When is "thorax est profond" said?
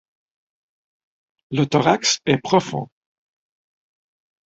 1.67-2.89